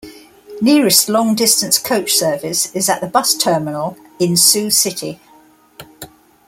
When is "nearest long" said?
0.63-1.35